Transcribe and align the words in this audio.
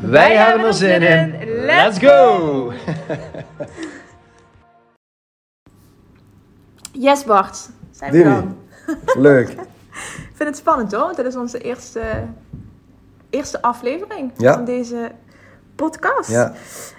Wij, 0.00 0.36
hebben 0.36 0.66
er 0.66 0.74
zin 0.74 1.02
in. 1.02 1.34
Let's 1.64 1.98
go! 1.98 2.72
Yes 6.92 7.24
Bart, 7.24 7.68
zijn 7.90 8.12
we 8.12 8.22
dan. 8.22 8.56
Leuk. 9.28 9.48
Ik 9.48 10.32
vind 10.34 10.48
het 10.48 10.56
spannend 10.56 10.92
hoor, 10.92 11.00
want 11.04 11.16
dit 11.16 11.26
is 11.26 11.36
onze 11.36 11.58
eerste, 11.58 12.02
eerste 13.30 13.62
aflevering 13.62 14.32
Ja. 14.36 14.52
van 14.52 14.64
deze 14.64 15.10
podcast. 15.74 16.30
Ja, 16.30 16.52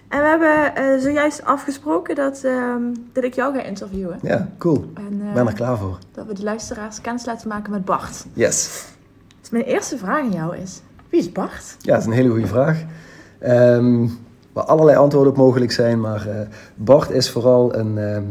En 0.08 0.20
we 0.22 0.26
hebben 0.28 0.76
eh, 0.76 1.00
zojuist 1.02 1.44
afgesproken 1.46 2.16
dat, 2.16 2.44
ehm, 2.44 2.82
dat 3.14 3.24
ik 3.24 3.34
jou 3.34 3.56
ga 3.56 3.62
interviewen. 3.62 4.20
ja 4.22 4.50
cool. 4.58 4.92
En 4.96 5.20
eh, 5.22 5.28
Ik 5.28 5.34
ben 5.34 5.48
er 5.48 5.54
klaar 5.54 5.78
voor. 5.78 5.98
dat 6.12 6.26
we 6.26 6.34
de 6.34 6.44
luisteraars 6.44 7.02
kennis 7.02 7.26
laten 7.26 7.48
maken 7.48 7.72
met 7.72 7.86
Bart. 7.86 8.26
Yes. 8.34 8.86
Dus 9.40 9.50
mijn 9.50 9.64
eerste 9.64 9.98
vraag 9.98 10.20
aan 10.20 10.32
jou 10.32 10.58
is, 10.58 10.82
wie 11.12 11.20
is 11.20 11.32
Bart? 11.32 11.76
Ja, 11.80 11.92
dat 11.92 12.02
is 12.02 12.08
een 12.08 12.12
hele 12.12 12.30
goede 12.30 12.48
vraag. 12.48 12.84
Ehm, 13.40 14.08
waar 14.54 14.64
allerlei 14.64 14.98
antwoorden 14.98 15.32
op 15.32 15.38
mogelijk 15.38 15.72
zijn, 15.72 16.00
maar 16.00 16.28
eh, 16.28 16.36
Bart 16.76 17.10
is 17.10 17.30
vooral 17.30 17.76
een, 17.76 17.98
ehm, 17.98 18.24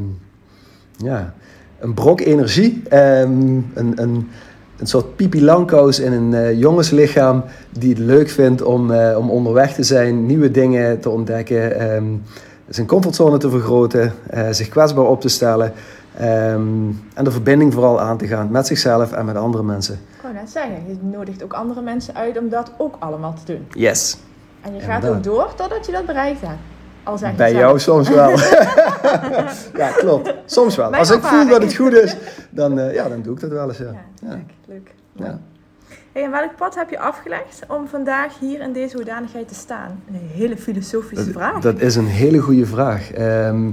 ja, 0.97 1.35
een 1.79 1.95
brok 1.95 2.21
energie. 2.21 2.83
ehm, 2.89 3.31
een, 3.75 3.93
een, 3.95 4.29
een 4.79 4.87
soort 4.87 5.17
pipi 5.17 5.45
langkous 5.45 6.01
in 6.01 6.13
een 6.13 6.35
eh, 6.35 6.59
jongenslichaam 6.59 7.45
die 7.71 7.89
het 7.89 7.99
leuk 7.99 8.29
vindt 8.29 8.63
om, 8.63 8.91
eh, 8.91 9.19
om 9.19 9.31
onderweg 9.31 9.75
te 9.75 9.83
zijn, 9.83 10.27
nieuwe 10.27 10.51
dingen 10.51 11.01
te 11.01 11.11
ontdekken, 11.11 12.23
zijn 12.69 12.87
comfortzone 12.87 13.39
te 13.39 13.51
vergroten, 13.51 14.13
zich 14.51 14.69
kwetsbaar 14.69 15.05
op 15.05 15.21
te 15.21 15.29
stellen 15.29 15.73
ehm, 16.17 16.89
en 17.15 17.25
de 17.25 17.31
verbinding 17.31 17.73
vooral 17.73 18.01
aan 18.01 18.17
te 18.17 18.27
gaan 18.27 18.51
met 18.51 18.67
zichzelf 18.67 19.13
en 19.13 19.25
met 19.25 19.37
andere 19.37 19.63
mensen. 19.63 19.95
Ik 19.95 20.23
wou 20.23 20.35
net 20.35 20.51
zeggen, 20.51 20.73
je 20.89 20.97
nodigt 21.01 21.43
ook 21.43 21.53
andere 21.53 21.83
mensen 21.83 22.15
uit 22.15 22.39
om 22.39 22.49
dat 22.49 22.73
ook 22.79 22.97
allemaal 22.99 23.35
te 23.45 23.53
doen. 23.53 23.67
Yes. 23.71 24.19
En 24.61 24.75
je 24.75 24.81
gaat 24.81 25.07
ook 25.07 25.23
door 25.23 25.55
totdat 25.55 25.87
je 25.87 25.93
dat 25.93 26.07
bereikt 26.07 26.41
hebt. 26.41 26.59
Al 27.03 27.19
zeg 27.19 27.37
Bij 27.37 27.53
jou 27.53 27.79
soms 27.79 28.09
wel. 28.09 28.31
ja, 29.83 29.91
klopt. 29.97 30.35
Soms 30.45 30.77
wel. 30.77 30.95
Als 30.95 31.11
ik 31.11 31.23
voel 31.23 31.49
dat 31.49 31.63
het 31.63 31.75
goed 31.75 31.93
is, 31.93 32.17
dan, 32.51 32.79
eh, 32.79 32.95
ja, 32.95 33.09
dan 33.09 33.23
doe 33.23 33.35
ik 33.35 33.41
dat 33.41 33.51
wel 33.51 33.69
eens. 33.69 33.79
Ja. 33.79 33.85
Ja, 33.85 34.01
Ja. 34.29 34.29
leuk. 34.31 34.43
leuk. 34.67 34.95
Ja. 35.13 35.39
Hey, 36.13 36.25
en 36.25 36.31
welk 36.31 36.57
pad 36.57 36.75
heb 36.75 36.91
je 36.91 36.99
afgelegd 36.99 37.63
om 37.69 37.89
vandaag 37.89 38.39
hier 38.39 38.61
in 38.61 38.73
deze 38.73 38.97
hoedanigheid 38.97 39.49
te 39.49 39.55
staan? 39.55 40.03
Een 40.09 40.29
hele 40.33 40.57
filosofische 40.57 41.33
vraag. 41.33 41.53
Dat, 41.53 41.63
dat 41.63 41.81
is 41.81 41.97
een 41.97 42.07
hele 42.07 42.39
goede 42.39 42.67
vraag. 42.67 43.13
Ehm, 43.13 43.71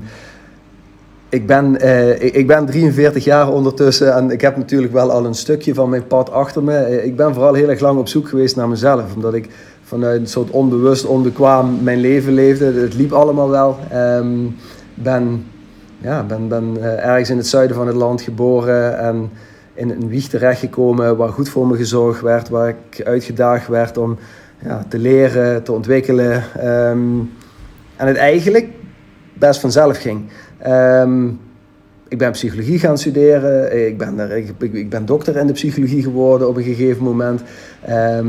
ik, 1.30 1.48
ben, 1.48 1.80
eh, 1.80 2.36
ik, 2.36 2.48
ben 2.48 2.66
43 2.66 3.24
jaar 3.24 3.52
ondertussen 3.52 4.14
en 4.16 4.32
ik 4.32 4.42
heb 4.42 4.58
natuurlijk 4.58 4.94
wel 4.94 5.12
al 5.12 5.26
een 5.26 5.36
stukje 5.36 5.74
van 5.74 5.90
mijn 5.90 6.08
pad 6.08 6.32
achter 6.32 6.64
me. 6.64 6.76
Eh, 6.76 7.06
Ik 7.06 7.16
ben 7.16 7.34
vooral 7.34 7.54
heel 7.54 7.70
erg 7.70 7.80
lang 7.80 8.00
op 8.00 8.08
zoek 8.08 8.30
geweest 8.30 8.56
naar 8.56 8.70
mezelf, 8.70 9.16
omdat 9.16 9.34
ik 9.34 9.50
vanuit 9.84 10.22
een 10.22 10.28
soort 10.28 10.50
onbewust, 10.50 11.06
onbekwaam 11.06 11.84
mijn 11.84 12.00
leven 12.00 12.34
leefde. 12.34 12.66
Het 12.66 12.94
liep 12.94 13.12
allemaal 13.12 13.50
wel. 13.50 13.78
Ehm 13.92 14.46
ben, 14.94 15.46
ja, 15.98 16.24
ben, 16.24 16.48
ben 16.48 16.78
eh, 16.82 17.06
ergens 17.06 17.30
in 17.30 17.38
het 17.38 17.48
zuiden 17.48 17.76
van 17.76 17.88
het 17.88 17.96
land 17.96 18.22
geboren 18.22 19.00
en 19.00 19.30
in 19.74 19.90
een 19.90 20.08
wieg 20.08 20.28
terechtgekomen 20.28 21.18
waar 21.18 21.30
goed 21.30 21.50
voor 21.50 21.68
me 21.68 21.78
gezorgd 21.78 22.22
werd, 22.22 22.50
waar 22.50 22.70
ik 22.70 23.06
uitgedaagd 23.06 23.68
werd 23.68 23.98
om 23.98 24.18
ja, 24.64 24.86
te 24.90 25.00
leren, 25.00 25.64
te 25.64 25.72
ontwikkelen. 25.72 26.44
ehm, 26.60 27.20
en 27.96 28.08
het 28.08 28.16
eigenlijk 28.16 28.68
best 29.34 29.60
vanzelf 29.60 29.98
ging. 29.98 30.26
Ehm, 30.60 31.28
ik 32.08 32.18
ben 32.18 32.32
psychologie 32.32 32.80
gaan 32.80 32.98
studeren. 32.98 33.88
Ik 33.88 33.98
ben, 33.98 34.20
er, 34.20 34.38
ik, 34.60 34.90
ben 34.90 35.06
dokter 35.06 35.36
in 35.36 35.48
de 35.48 35.54
psychologie 35.54 36.04
geworden 36.04 36.48
op 36.48 36.56
een 36.58 36.64
gegeven 36.64 37.04
moment. 37.04 37.42
Ehm, 37.86 38.28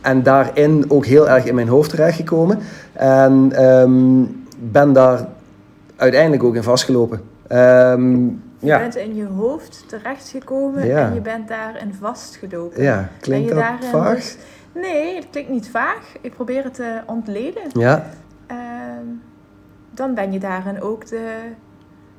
en 0.00 0.22
daarin 0.22 0.84
ook 0.88 1.06
heel 1.06 1.28
erg 1.28 1.44
in 1.44 1.54
mijn 1.54 1.68
hoofd 1.68 1.90
terechtgekomen. 1.90 2.58
En 2.92 3.52
ehm, 3.52 4.24
ben 4.58 4.92
daar 4.92 5.28
uiteindelijk 5.96 6.42
ook 6.42 6.54
in 6.54 6.62
vastgelopen. 6.62 7.20
Je 7.48 8.70
ja, 8.70 8.78
bent 8.78 8.96
in 8.96 9.14
je 9.14 9.26
hoofd 9.26 9.84
terechtgekomen 9.88 10.86
Ja. 10.86 11.06
en 11.08 11.14
je 11.14 11.20
bent 11.20 11.48
daarin 11.48 11.94
vastgelopen. 12.00 12.82
ja, 12.82 13.08
klinkt 13.20 13.50
En 13.50 13.56
je 13.56 13.60
dat 13.60 13.70
daarin 13.70 13.90
vaag? 13.90 14.14
dus- 14.14 14.36
Nee, 14.74 15.14
het 15.14 15.26
klinkt 15.30 15.50
niet 15.50 15.68
vaag. 15.68 16.12
Ik 16.20 16.34
probeer 16.34 16.64
het 16.64 16.74
te 16.74 17.00
ontleden. 17.06 17.62
Ja, 17.72 18.06
dan 19.94 20.14
ben 20.14 20.32
je 20.32 20.38
daarin 20.38 20.82
ook 20.82 21.06
de 21.08 21.32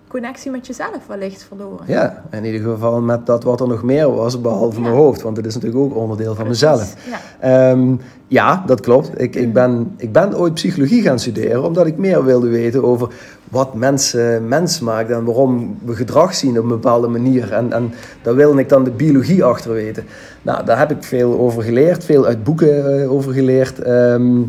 connectie 0.08 0.52
met 0.52 0.68
jezelf 0.68 1.08
wellicht 1.08 1.44
verloren. 1.44 1.86
ja, 1.88 2.24
in 2.32 2.46
ieder 2.46 2.62
geval 2.62 3.02
met 3.02 3.26
dat 3.26 3.44
wat 3.44 3.62
er 3.62 3.68
nog 3.68 3.84
meer 3.84 4.16
was, 4.16 4.42
behalve 4.42 4.76
Ja. 4.76 4.82
mijn 4.82 4.94
hoofd. 4.96 5.22
Want 5.22 5.38
het 5.38 5.46
is 5.46 5.54
natuurlijk 5.54 5.82
ook 5.84 5.96
onderdeel 5.96 6.36
van 6.36 6.46
Precies, 6.46 6.62
mezelf. 6.70 6.96
Ja. 7.10 7.70
Ehm, 7.70 7.96
ja, 8.28 8.64
dat 8.66 8.80
klopt. 8.82 9.22
Ik, 9.22 9.36
ik, 9.36 9.46
Mm. 9.48 9.54
ben, 9.54 9.94
ik 9.98 10.12
ben 10.12 10.38
ooit 10.38 10.54
psychologie 10.54 11.02
gaan 11.02 11.20
studeren 11.20 11.64
omdat 11.64 11.86
ik 11.86 11.98
meer 11.98 12.24
wilde 12.24 12.48
weten 12.50 12.84
over 12.84 13.14
wat 13.52 13.74
mensen 13.74 14.48
mens 14.48 14.80
maakt 14.80 15.10
en 15.10 15.24
waarom 15.24 15.78
we 15.86 15.96
gedrag 15.96 16.34
zien 16.36 16.58
op 16.58 16.64
een 16.64 16.70
bepaalde 16.70 17.08
manier. 17.08 17.52
En, 17.54 17.72
en 17.74 17.94
daar 18.22 18.36
wilde 18.36 18.60
ik 18.60 18.70
dan 18.70 18.84
de 18.84 18.92
biologie 18.92 19.44
achter 19.44 19.72
weten. 19.72 20.04
Nou, 20.42 20.66
daar 20.66 20.78
heb 20.78 20.92
ik 20.92 21.04
veel 21.04 21.40
over 21.40 21.64
geleerd, 21.64 22.04
veel 22.06 22.26
uit 22.26 22.44
boeken 22.44 23.02
eh, 23.02 23.12
over 23.12 23.34
geleerd. 23.34 23.80
Ehm, 23.80 24.42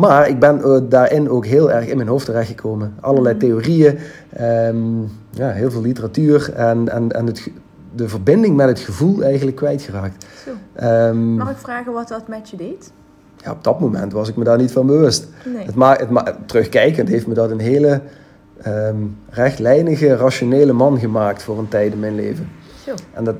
maar 0.00 0.28
ik 0.28 0.38
ben 0.38 0.62
eh, 0.62 0.76
daarin 0.88 1.28
ook 1.30 1.46
heel 1.46 1.70
erg 1.70 1.86
in 1.86 1.96
mijn 1.96 2.08
hoofd 2.08 2.24
terechtgekomen. 2.26 2.94
Allerlei 3.00 3.34
Mm. 3.34 3.40
theorieën, 3.40 3.98
ehm, 4.32 5.00
ja, 5.30 5.48
heel 5.50 5.70
veel 5.70 5.80
literatuur 5.82 6.52
en, 6.54 6.88
en, 6.88 7.12
en 7.12 7.26
het, 7.26 7.50
de 7.94 8.08
verbinding 8.08 8.56
met 8.56 8.68
het 8.68 8.78
gevoel 8.78 9.22
eigenlijk 9.22 9.56
kwijtgeraakt. 9.56 10.26
Zo. 10.44 10.50
Ehm, 10.74 11.34
Mag 11.34 11.50
ik 11.50 11.56
vragen 11.56 11.92
wat 11.92 12.08
dat 12.08 12.28
met 12.28 12.50
je 12.50 12.56
deed? 12.56 12.92
ja, 13.44 13.50
op 13.50 13.64
dat 13.64 13.80
moment 13.80 14.12
was 14.12 14.28
ik 14.28 14.36
me 14.36 14.44
daar 14.44 14.58
niet 14.58 14.72
van 14.72 14.86
bewust. 14.86 15.26
Nee. 15.54 15.64
Het 15.66 15.74
ma 15.74 15.96
het 15.96 16.10
ma 16.10 16.36
terugkijkend 16.46 17.08
heeft 17.08 17.26
me 17.26 17.34
dat 17.34 17.50
een 17.50 17.60
hele 17.60 18.00
ehm, 18.62 18.96
rechtlijnige, 19.30 20.16
rationele 20.16 20.72
man 20.72 20.98
gemaakt 20.98 21.42
voor 21.42 21.58
een 21.58 21.68
tijd 21.68 21.92
in 21.92 21.98
mijn 22.00 22.14
leven. 22.14 22.48
Zo. 22.84 22.94
En 23.12 23.24
dat, 23.24 23.36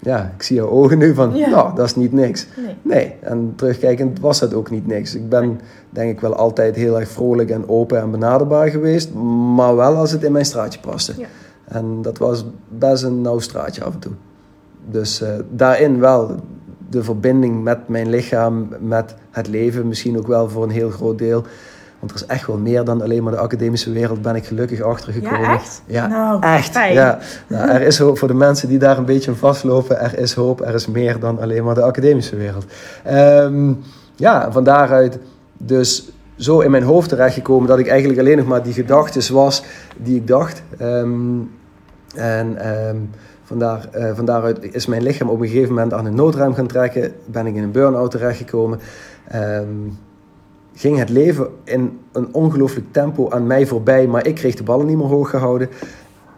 ja, 0.00 0.32
ik 0.36 0.42
zie 0.42 0.56
jouw 0.56 0.68
ogen 0.68 0.98
nu 0.98 1.14
van, 1.14 1.36
Ja. 1.36 1.48
nou, 1.48 1.74
dat 1.74 1.86
is 1.86 1.96
niet 1.96 2.12
niks. 2.12 2.46
Nee. 2.56 2.74
Nee, 2.82 3.14
en 3.20 3.52
terugkijkend 3.56 4.20
was 4.20 4.38
dat 4.38 4.54
ook 4.54 4.70
niet 4.70 4.86
niks. 4.86 5.14
Ik 5.14 5.28
ben 5.28 5.60
denk 5.90 6.10
ik 6.10 6.20
wel 6.20 6.34
altijd 6.34 6.76
heel 6.76 7.00
erg 7.00 7.08
vrolijk 7.08 7.50
en 7.50 7.68
open 7.68 8.00
en 8.00 8.10
benaderbaar 8.10 8.68
geweest, 8.68 9.14
maar 9.54 9.76
wel 9.76 9.94
als 9.96 10.10
het 10.12 10.22
in 10.22 10.32
mijn 10.32 10.44
straatje 10.44 10.80
paste. 10.80 11.12
Ja. 11.16 11.26
En 11.64 12.02
dat 12.02 12.18
was 12.18 12.44
best 12.68 13.02
een 13.02 13.20
nauw 13.20 13.38
straatje 13.38 13.84
af 13.84 13.92
en 13.94 13.98
toe. 13.98 14.12
Dus 14.90 15.20
eh, 15.20 15.30
daarin 15.50 16.00
wel 16.00 16.34
de 16.90 17.02
verbinding 17.02 17.62
met 17.62 17.88
mijn 17.88 18.08
lichaam, 18.08 18.68
met 18.80 19.14
het 19.30 19.48
leven, 19.48 19.88
misschien 19.88 20.18
ook 20.18 20.26
wel 20.26 20.48
voor 20.48 20.62
een 20.62 20.70
heel 20.70 20.90
groot 20.90 21.18
deel. 21.18 21.44
Want 21.98 22.10
er 22.12 22.16
is 22.16 22.26
echt 22.26 22.46
wel 22.46 22.58
meer 22.58 22.84
dan 22.84 23.02
alleen 23.02 23.22
maar 23.22 23.32
de 23.32 23.38
academische 23.38 23.92
wereld, 23.92 24.22
ben 24.22 24.34
ik 24.34 24.44
gelukkig 24.46 24.80
achtergekomen. 24.80 25.40
Ja, 25.40 25.54
echt? 25.54 25.82
Ja, 25.86 26.06
Nou, 26.06 26.42
echt. 26.42 26.70
fijn. 26.70 26.92
Ja. 26.92 27.18
Nou, 27.46 27.68
er 27.68 27.82
is 27.82 27.98
hoop 27.98 28.18
voor 28.18 28.28
de 28.28 28.34
mensen 28.34 28.68
die 28.68 28.78
daar 28.78 28.98
een 28.98 29.04
beetje 29.04 29.30
aan 29.30 29.36
vastlopen. 29.36 30.00
Er 30.00 30.18
is 30.18 30.34
hoop, 30.34 30.60
er 30.60 30.74
is 30.74 30.86
meer 30.86 31.18
dan 31.18 31.40
alleen 31.40 31.64
maar 31.64 31.74
de 31.74 31.82
academische 31.82 32.36
wereld. 32.36 32.64
Ehm, 33.04 33.72
ja, 34.16 34.52
van 34.52 34.64
daaruit 34.64 35.18
dus 35.56 36.08
zo 36.36 36.60
in 36.60 36.70
mijn 36.70 36.82
hoofd 36.82 37.08
terechtgekomen 37.08 37.68
dat 37.68 37.78
ik 37.78 37.86
eigenlijk 37.86 38.20
alleen 38.20 38.36
nog 38.36 38.46
maar 38.46 38.62
die 38.62 38.72
gedachtes 38.72 39.28
was 39.28 39.62
die 39.96 40.16
ik 40.16 40.26
dacht. 40.26 40.62
Ehm, 40.78 41.38
en 42.14 42.56
ehm, 42.58 42.96
vandaar, 43.44 43.88
eh, 43.90 44.10
van 44.14 44.24
daaruit 44.24 44.74
is 44.74 44.86
mijn 44.86 45.02
lichaam 45.02 45.28
op 45.28 45.40
een 45.40 45.48
gegeven 45.48 45.74
moment 45.74 45.92
aan 45.92 46.06
een 46.06 46.14
noodrem 46.14 46.54
gaan 46.54 46.66
trekken. 46.66 47.12
Ben 47.26 47.46
ik 47.46 47.54
in 47.54 47.62
een 47.62 47.70
burn-out 47.72 48.10
terechtgekomen. 48.10 48.80
Ehm, 49.28 49.66
ging 50.78 50.98
het 50.98 51.08
leven 51.08 51.48
in 51.64 51.98
een 52.12 52.34
ongelooflijk 52.34 52.86
tempo 52.92 53.30
aan 53.30 53.46
mij 53.46 53.66
voorbij, 53.66 54.06
maar 54.06 54.26
ik 54.26 54.34
kreeg 54.34 54.54
de 54.54 54.62
ballen 54.62 54.86
niet 54.86 54.96
meer 54.96 55.06
hoog 55.06 55.30
gehouden. 55.30 55.68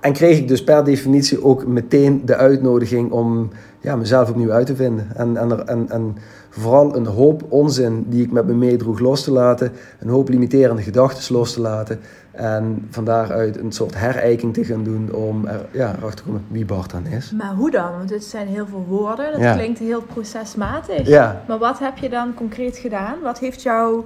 en 0.00 0.12
kreeg 0.12 0.38
ik 0.38 0.48
dus 0.48 0.64
per 0.64 0.84
definitie 0.84 1.44
ook 1.44 1.66
meteen 1.66 2.22
de 2.24 2.36
uitnodiging 2.36 3.10
om 3.10 3.50
ja, 3.80 3.96
mezelf 3.96 4.30
opnieuw 4.30 4.50
uit 4.50 4.66
te 4.66 4.76
vinden. 4.76 5.06
En, 5.16 5.36
en, 5.36 5.50
er, 5.50 5.58
en, 5.60 5.90
en 5.90 6.16
vooral 6.50 6.96
een 6.96 7.06
hoop 7.06 7.42
onzin 7.48 8.04
die 8.08 8.22
ik 8.24 8.32
met 8.32 8.46
me 8.46 8.52
meedroeg 8.52 8.98
los 8.98 9.24
te 9.24 9.32
laten. 9.32 9.72
Een 9.98 10.08
hoop 10.08 10.28
limiterende 10.28 10.82
gedachten 10.82 11.34
los 11.34 11.52
te 11.52 11.60
laten. 11.60 12.00
En 12.32 12.86
van 12.90 13.04
daaruit 13.04 13.58
een 13.58 13.72
soort 13.72 13.94
herijking 13.94 14.54
te 14.54 14.64
gaan 14.64 14.84
doen 14.84 15.12
om 15.12 15.46
er, 15.46 15.66
ja, 15.72 15.88
erachter 15.96 16.16
te 16.16 16.22
komen 16.22 16.44
wie 16.48 16.64
Bart 16.64 16.90
dan 16.90 17.06
is. 17.06 17.32
Maar 17.36 17.54
hoe 17.54 17.70
dan? 17.70 17.90
Want 17.98 18.10
het 18.10 18.24
zijn 18.24 18.46
heel 18.46 18.66
veel 18.66 18.84
woorden. 18.88 19.32
Dat 19.32 19.40
Ja. 19.40 19.54
klinkt 19.54 19.78
heel 19.78 20.02
procesmatig. 20.02 21.06
Ja, 21.06 21.42
Maar 21.48 21.58
wat 21.58 21.78
heb 21.78 21.98
je 21.98 22.08
dan 22.08 22.34
concreet 22.34 22.76
gedaan? 22.76 23.14
Wat 23.22 23.38
heeft 23.38 23.62
jou 23.62 24.04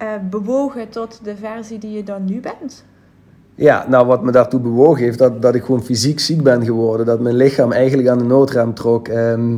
eh, 0.00 0.08
bewogen 0.30 0.88
tot 0.88 1.20
de 1.22 1.36
versie 1.36 1.78
die 1.78 1.90
je 1.90 2.02
dan 2.02 2.24
nu 2.24 2.40
bent? 2.40 2.84
Ja, 3.54 3.84
nou 3.88 4.06
wat 4.06 4.22
me 4.22 4.32
daartoe 4.32 4.60
bewogen 4.60 5.02
heeft, 5.04 5.18
dat, 5.18 5.42
dat 5.42 5.54
ik 5.54 5.64
gewoon 5.64 5.82
fysiek 5.82 6.20
ziek 6.20 6.42
ben 6.42 6.64
geworden. 6.64 7.06
Dat 7.06 7.20
mijn 7.20 7.34
lichaam 7.34 7.72
eigenlijk 7.72 8.08
aan 8.08 8.18
de 8.18 8.24
noodrem 8.24 8.74
trok. 8.74 9.08
Ehm, 9.08 9.56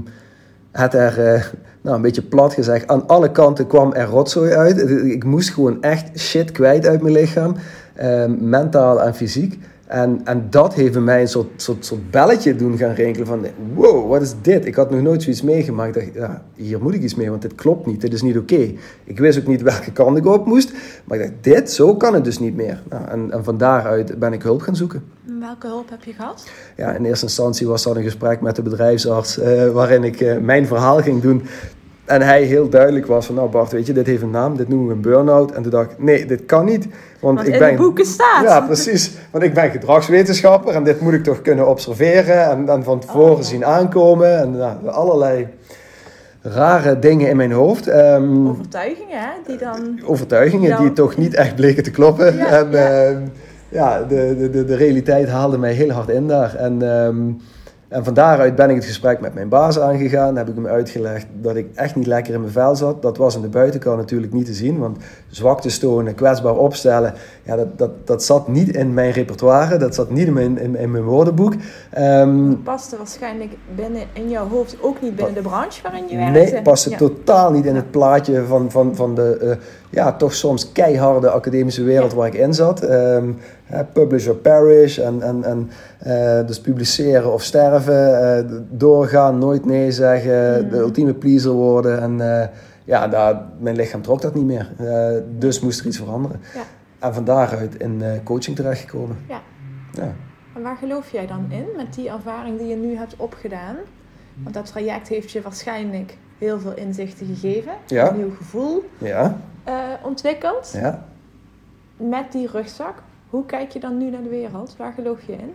het 0.70 0.94
er, 0.94 1.34
eh, 1.34 1.44
nou 1.80 1.96
een 1.96 2.02
beetje 2.02 2.22
plat 2.22 2.54
gezegd, 2.54 2.88
aan 2.88 3.08
alle 3.08 3.30
kanten 3.30 3.66
kwam 3.66 3.92
er 3.92 4.06
rotzooi 4.06 4.52
uit. 4.52 4.90
Ik 5.04 5.24
moest 5.24 5.50
gewoon 5.50 5.82
echt 5.82 6.18
shit 6.18 6.52
kwijt 6.52 6.86
uit 6.86 7.02
mijn 7.02 7.14
lichaam. 7.14 7.54
ehm, 7.94 8.48
mentaal 8.48 9.02
en 9.02 9.14
fysiek. 9.14 9.58
En, 9.92 10.20
en 10.24 10.46
dat 10.50 10.74
heeft 10.74 10.92
bij 10.92 11.02
mij 11.02 11.20
een 11.20 11.28
soort, 11.28 11.48
soort, 11.56 11.86
soort 11.86 12.10
belletje 12.10 12.56
doen 12.56 12.76
gaan 12.76 12.94
rinkelen 12.94 13.26
van... 13.26 13.46
Wow, 13.74 14.08
wat 14.08 14.22
is 14.22 14.34
dit? 14.42 14.66
Ik 14.66 14.74
had 14.74 14.90
nog 14.90 15.00
nooit 15.00 15.22
zoiets 15.22 15.42
meegemaakt. 15.42 15.96
Ik 15.96 16.14
dacht, 16.14 16.30
ja, 16.30 16.42
hier 16.54 16.82
moet 16.82 16.94
ik 16.94 17.02
iets 17.02 17.14
mee, 17.14 17.30
want 17.30 17.42
dit 17.42 17.54
klopt 17.54 17.86
niet. 17.86 18.00
Dit 18.00 18.12
is 18.12 18.22
niet 18.22 18.36
oké. 18.38 18.72
Ik 19.04 19.18
wist 19.18 19.38
ook 19.38 19.46
niet 19.46 19.62
welke 19.62 19.92
kant 19.92 20.18
ik 20.18 20.26
op 20.26 20.46
moest. 20.46 20.72
Maar 21.04 21.18
ik 21.18 21.24
dacht, 21.24 21.44
dit, 21.44 21.70
zo 21.70 21.96
kan 21.96 22.14
het 22.14 22.24
dus 22.24 22.38
niet 22.38 22.56
meer. 22.56 22.82
Nou, 22.88 23.08
en, 23.08 23.30
en 23.30 23.44
van 23.44 23.58
daaruit 23.58 24.18
ben 24.18 24.32
ik 24.32 24.42
hulp 24.42 24.60
gaan 24.60 24.76
zoeken. 24.76 25.04
Welke 25.40 25.66
hulp 25.66 25.90
heb 25.90 26.04
je 26.04 26.12
gehad? 26.12 26.46
Ja, 26.76 26.92
in 26.92 27.04
eerste 27.04 27.26
instantie 27.26 27.66
was 27.66 27.82
dat 27.82 27.96
een 27.96 28.02
gesprek 28.02 28.40
met 28.40 28.56
de 28.56 28.62
bedrijfsarts... 28.62 29.38
eh, 29.38 29.70
waarin 29.70 30.04
ik 30.04 30.20
eh, 30.20 30.38
mijn 30.38 30.66
verhaal 30.66 31.02
ging 31.02 31.22
doen... 31.22 31.42
En 32.12 32.22
hij 32.22 32.42
heel 32.42 32.68
duidelijk 32.68 33.06
was 33.06 33.26
van, 33.26 33.34
nou 33.34 33.48
Bart, 33.48 33.72
weet 33.72 33.86
je, 33.86 33.92
dit 33.92 34.06
heeft 34.06 34.22
een 34.22 34.30
naam, 34.30 34.56
dit 34.56 34.68
noemen 34.68 34.88
we 34.88 34.92
een 34.92 35.00
burn-out. 35.00 35.52
En 35.52 35.62
toen 35.62 35.70
dacht 35.70 35.90
ik, 35.90 35.98
nee, 35.98 36.26
dit 36.26 36.46
kan 36.46 36.64
niet. 36.64 36.86
Want, 37.20 37.36
Want 37.36 37.46
ik 37.46 37.52
in 37.52 37.58
ben... 37.58 37.70
de 37.70 37.76
boeken 37.76 38.04
staat. 38.04 38.42
Ja, 38.42 38.60
precies. 38.60 39.12
Want 39.30 39.44
ik 39.44 39.54
ben 39.54 39.70
gedragswetenschapper 39.70 40.74
en 40.74 40.84
dit 40.84 41.00
moet 41.00 41.12
ik 41.12 41.24
toch 41.24 41.42
kunnen 41.42 41.68
observeren 41.68 42.50
en, 42.50 42.68
en 42.68 42.84
van 42.84 43.00
tevoren 43.00 43.36
Oh, 43.36 43.42
zien 43.42 43.64
aankomen. 43.64 44.38
En 44.38 44.56
nou, 44.56 44.88
allerlei 44.88 45.48
rare 46.42 46.98
dingen 46.98 47.28
in 47.28 47.36
mijn 47.36 47.52
hoofd. 47.52 47.88
Ehm, 47.88 48.46
Overtuigingen, 48.48 49.18
hè? 49.18 49.30
Die 49.46 49.58
dan... 49.58 50.00
overtuigingen 50.04 50.80
die 50.80 50.92
toch 50.92 51.16
niet 51.16 51.34
echt 51.34 51.54
bleken 51.54 51.82
te 51.82 51.90
kloppen. 51.90 52.36
Ja, 52.36 52.46
en 52.46 52.70
ja. 52.70 53.06
ehm, 53.06 53.20
ja, 53.68 54.02
de, 54.02 54.36
de, 54.38 54.50
de, 54.50 54.64
de 54.64 54.76
realiteit 54.76 55.28
haalde 55.28 55.58
mij 55.58 55.72
heel 55.72 55.90
hard 55.90 56.08
in 56.08 56.28
daar. 56.28 56.54
En, 56.54 56.82
ehm, 56.82 57.16
en 57.92 58.04
van 58.04 58.14
daaruit 58.14 58.54
ben 58.54 58.70
ik 58.70 58.76
het 58.76 58.84
gesprek 58.84 59.20
met 59.20 59.34
mijn 59.34 59.48
baas 59.48 59.78
aangegaan. 59.78 60.36
Heb 60.36 60.48
ik 60.48 60.54
hem 60.54 60.66
uitgelegd 60.66 61.26
dat 61.40 61.56
ik 61.56 61.66
echt 61.74 61.96
niet 61.96 62.06
lekker 62.06 62.34
in 62.34 62.40
mijn 62.40 62.52
vel 62.52 62.76
zat. 62.76 63.02
Dat 63.02 63.16
was 63.16 63.36
aan 63.36 63.42
de 63.42 63.48
buitenkant 63.48 63.96
natuurlijk 63.96 64.32
niet 64.32 64.46
te 64.46 64.52
zien. 64.52 64.78
Want 64.78 64.98
zwakte 65.28 65.78
tonen, 65.78 66.14
kwetsbaar 66.14 66.56
opstellen, 66.56 67.14
ja, 67.42 67.56
dat, 67.56 67.78
dat, 67.78 67.90
dat 68.06 68.24
zat 68.24 68.48
niet 68.48 68.76
in 68.76 68.94
mijn 68.94 69.10
repertoire. 69.12 69.76
Dat 69.76 69.94
zat 69.94 70.10
niet 70.10 70.26
in 70.26 70.32
mijn, 70.32 70.58
in, 70.58 70.76
in 70.76 70.90
mijn 70.90 71.04
woordenboek. 71.04 71.54
Ehm, 71.90 72.54
paste 72.62 72.96
waarschijnlijk 72.96 73.50
binnen 73.74 74.02
in 74.12 74.28
jouw 74.28 74.48
hoofd 74.48 74.76
ook 74.80 75.00
niet 75.00 75.16
binnen 75.16 75.34
de 75.34 75.40
branche 75.40 75.82
waarin 75.82 76.08
je 76.08 76.16
werkte. 76.16 76.52
Nee, 76.52 76.62
paste 76.62 76.90
Ja. 76.90 76.96
totaal 76.96 77.52
niet 77.52 77.64
in 77.66 77.76
het 77.76 77.90
plaatje 77.90 78.44
van, 78.44 78.70
van, 78.70 78.96
van 78.96 79.14
de 79.14 79.36
eh, 79.36 79.56
ja, 79.92 80.12
toch 80.12 80.34
soms 80.34 80.72
keiharde 80.72 81.30
academische 81.30 81.82
wereld 81.82 82.12
waar 82.12 82.26
ik 82.26 82.34
in 82.34 82.54
zat. 82.54 82.82
Ehm, 82.82 83.32
hè, 83.64 83.84
publish 83.84 84.28
or 84.28 84.36
perish 84.36 84.98
en, 84.98 85.22
en, 85.22 85.44
en 85.44 85.70
eh, 85.98 86.46
dus 86.46 86.60
publiceren 86.60 87.32
of 87.32 87.42
sterven, 87.42 88.36
eh, 88.38 88.44
doorgaan, 88.70 89.38
nooit 89.38 89.64
nee 89.64 89.92
zeggen, 89.92 90.64
Mm. 90.64 90.70
de 90.70 90.76
ultieme 90.76 91.14
pleaser 91.14 91.50
worden. 91.52 92.00
En 92.00 92.40
eh, 92.40 92.48
ja, 92.84 93.08
daar, 93.08 93.42
mijn 93.58 93.76
lichaam 93.76 94.02
trok 94.02 94.20
dat 94.20 94.34
niet 94.34 94.44
meer. 94.44 94.70
Dus 95.38 95.60
moest 95.60 95.80
er 95.80 95.86
iets 95.86 95.96
veranderen. 95.96 96.40
Ja. 96.54 96.62
En 96.98 97.14
van 97.14 97.24
daaruit 97.24 97.74
in 97.74 98.02
coaching 98.24 98.56
terechtgekomen. 98.56 99.16
Ja. 99.28 99.40
Ja. 99.92 100.12
En 100.54 100.62
waar 100.62 100.76
geloof 100.76 101.10
jij 101.10 101.26
dan 101.26 101.46
in 101.48 101.64
met 101.76 101.94
die 101.94 102.10
ervaring 102.10 102.58
die 102.58 102.66
je 102.66 102.76
nu 102.76 102.96
hebt 102.96 103.14
opgedaan? 103.16 103.76
Want 104.42 104.54
dat 104.54 104.66
traject 104.66 105.08
heeft 105.08 105.30
je 105.30 105.42
waarschijnlijk 105.42 106.16
heel 106.38 106.60
veel 106.60 106.74
inzichten 106.74 107.26
gegeven. 107.26 107.72
Ja. 107.86 108.10
Een 108.10 108.16
nieuw 108.16 108.34
gevoel 108.36 108.84
Ja, 108.98 109.36
eh, 109.64 109.74
ontwikkeld. 110.04 110.70
ja. 110.74 111.04
Met 111.96 112.32
die 112.32 112.46
rugzak. 112.52 113.02
Hoe 113.30 113.46
kijk 113.46 113.70
je 113.70 113.80
dan 113.80 113.98
nu 113.98 114.10
naar 114.10 114.22
de 114.22 114.28
wereld? 114.28 114.74
Waar 114.78 114.92
geloof 114.92 115.18
je 115.26 115.32
in? 115.32 115.54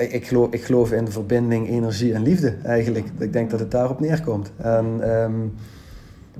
Ik, 0.00 0.12
ik, 0.12 0.26
geloof, 0.26 0.48
ik 0.50 0.62
geloof 0.64 0.92
in 0.92 1.10
verbinding, 1.10 1.68
energie 1.68 2.14
en 2.14 2.22
liefde 2.22 2.54
eigenlijk. 2.64 3.06
Ik 3.18 3.32
denk 3.32 3.50
dat 3.50 3.60
het 3.60 3.70
daarop 3.70 4.00
neerkomt. 4.00 4.52
En, 4.56 4.96
ehm, 5.00 5.32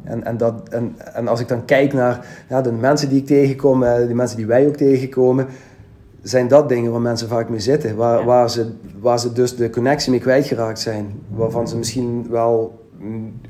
en, 0.05 0.25
en, 0.25 0.37
dat, 0.37 0.69
en, 0.69 0.95
en 1.15 1.29
als 1.29 1.41
ik 1.41 1.49
dan 1.49 1.65
kijk 1.65 1.93
naar 1.93 2.27
ja, 2.49 2.61
de 2.63 2.73
mensen 2.73 3.09
die 3.09 3.19
ik 3.21 3.27
tegenkom, 3.27 3.83
eh, 3.83 4.07
de 4.07 4.15
mensen 4.15 4.37
die 4.37 4.47
wij 4.47 4.67
ook 4.67 4.77
tegenkomen, 4.77 5.47
zijn 6.23 6.49
dat 6.49 6.69
dingen 6.69 6.93
waar 6.93 7.01
mensen 7.01 7.29
vaak 7.29 7.49
mee 7.49 7.61
zitten. 7.61 7.97
Waar, 7.97 8.19
Ja. 8.19 8.25
waar, 8.25 8.51
ze, 8.51 8.73
waar 9.01 9.19
ze 9.19 9.33
dus 9.33 9.57
de 9.57 9.71
connectie 9.71 10.11
mee 10.11 10.21
kwijtgeraakt 10.21 10.81
zijn. 10.81 11.13
Waarvan 11.29 11.69
ze 11.69 11.77
misschien 11.77 12.27
wel 12.31 12.84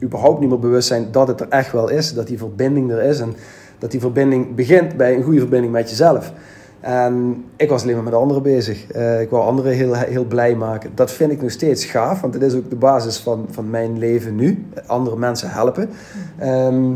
überhaupt 0.02 0.40
niet 0.40 0.48
meer 0.48 0.58
bewust 0.58 0.88
zijn 0.88 1.08
dat 1.10 1.28
het 1.28 1.40
er 1.40 1.48
echt 1.48 1.72
wel 1.72 1.88
is. 1.88 2.14
Dat 2.14 2.26
die 2.26 2.38
verbinding 2.38 2.90
er 2.90 3.02
is. 3.02 3.20
En 3.20 3.34
dat 3.78 3.90
die 3.90 4.00
verbinding 4.00 4.54
begint 4.54 4.96
bij 4.96 5.14
een 5.14 5.22
goede 5.22 5.40
verbinding 5.40 5.72
met 5.72 5.90
jezelf. 5.90 6.32
En 6.80 7.44
ik 7.56 7.68
was 7.68 7.82
alleen 7.82 7.94
maar 7.94 8.04
met 8.04 8.14
anderen 8.14 8.42
bezig. 8.42 8.90
Eh, 8.90 9.20
ik 9.20 9.30
wou 9.30 9.44
anderen 9.44 9.72
heel, 9.72 9.94
heel 9.94 10.24
blij 10.24 10.54
maken. 10.54 10.90
Dat 10.94 11.10
vind 11.12 11.32
ik 11.32 11.42
nog 11.42 11.50
steeds 11.50 11.84
gaaf, 11.84 12.20
want 12.20 12.34
het 12.34 12.42
is 12.42 12.54
ook 12.54 12.70
de 12.70 12.76
basis 12.76 13.18
van, 13.18 13.46
van 13.50 13.70
mijn 13.70 13.98
leven 13.98 14.34
nu. 14.36 14.66
Andere 14.86 15.16
mensen 15.16 15.50
helpen. 15.50 15.90
Ehm, 16.38 16.90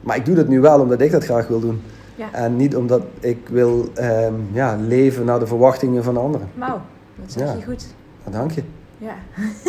maar 0.00 0.16
ik 0.16 0.24
doe 0.24 0.34
dat 0.34 0.48
nu 0.48 0.60
wel 0.60 0.80
omdat 0.80 1.00
ik 1.00 1.10
dat 1.10 1.24
graag 1.24 1.48
wil 1.48 1.60
doen. 1.60 1.80
Ja. 2.16 2.32
En 2.32 2.56
niet 2.56 2.76
omdat 2.76 3.02
ik 3.20 3.48
wil 3.50 3.88
ehm, 3.94 4.34
ja, 4.52 4.76
leven 4.86 5.24
naar 5.24 5.38
de 5.38 5.46
verwachtingen 5.46 6.04
van 6.04 6.16
anderen. 6.16 6.48
Wauw, 6.58 6.80
dat 7.20 7.32
zeg 7.32 7.46
Ja. 7.48 7.54
je 7.58 7.64
goed. 7.64 7.86
Nou, 8.24 8.36
dank 8.36 8.50
je. 8.50 8.62
Ja. 8.98 9.14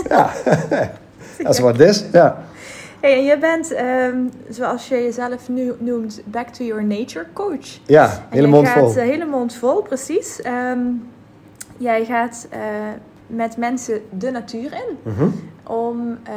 Ja, 0.10 0.30
dat 1.44 1.54
is 1.54 1.60
wat 1.60 1.78
het 1.78 1.90
is. 1.90 2.06
Ja. 2.12 2.44
Hey, 3.02 3.14
en 3.14 3.24
je 3.24 3.38
bent, 3.38 3.72
ehm, 3.74 4.18
zoals 4.50 4.88
je 4.88 4.96
jezelf 4.96 5.50
nu 5.50 5.74
noemt, 5.80 6.22
back 6.26 6.48
to 6.48 6.64
your 6.64 6.84
nature 6.86 7.26
coach. 7.34 7.80
Ja, 7.86 8.26
hele 8.30 8.48
mond 8.48 8.70
vol. 8.70 8.88
eh, 8.90 8.96
hele 8.96 9.26
mond 9.26 9.54
vol, 9.54 9.82
precies. 9.82 10.42
Ehm, 10.42 10.80
jij 11.78 12.06
gaat 12.06 12.48
eh, 12.50 12.60
met 13.28 13.58
mensen 13.58 14.02
de 14.10 14.32
natuur 14.32 14.74
in 14.74 15.12
Mhm. 15.14 15.28
om 15.64 16.18
eh, 16.24 16.34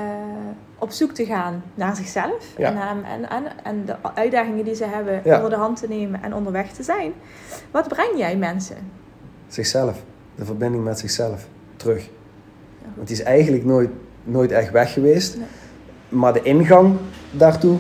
op 0.79 0.91
zoek 0.91 1.11
te 1.13 1.25
gaan 1.27 1.63
naar 1.75 1.97
zichzelf 1.97 2.45
Ja. 2.57 2.69
en, 2.71 3.05
en, 3.05 3.29
en, 3.31 3.43
en 3.65 3.85
de 3.85 3.95
uitdagingen 4.15 4.65
die 4.65 4.75
ze 4.75 4.85
hebben 4.85 5.21
Ja. 5.25 5.35
onder 5.37 5.51
de 5.51 5.57
hand 5.57 5.81
te 5.81 5.89
nemen 5.89 6.23
en 6.23 6.35
onderweg 6.35 6.71
te 6.73 6.83
zijn. 6.83 7.13
Wat 7.71 7.89
breng 7.89 8.17
jij 8.17 8.37
mensen? 8.37 8.77
Zichzelf. 9.49 10.03
De 10.35 10.45
verbinding 10.45 10.85
met 10.85 10.99
zichzelf. 10.99 11.47
Terug. 11.77 12.09
Want 12.95 13.09
die 13.09 13.17
is 13.17 13.23
eigenlijk 13.23 13.65
nooit, 13.65 13.91
nooit 14.29 14.53
echt 14.53 14.71
weg 14.71 14.93
geweest. 14.93 15.37
Nee. 15.37 15.47
Maar 16.09 16.33
de 16.33 16.43
ingang 16.43 16.97
daartoe 17.31 17.79